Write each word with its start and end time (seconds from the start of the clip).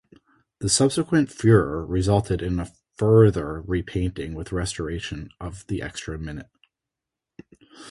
The 0.57 0.67
subsequent 0.67 1.31
furore 1.31 1.85
resulted 1.85 2.41
in 2.41 2.59
a 2.59 2.71
further 2.97 3.61
repainting 3.61 4.33
with 4.33 4.51
restoration 4.51 5.29
of 5.39 5.63
the 5.67 5.83
extra 5.83 6.17
minute. 6.17 6.49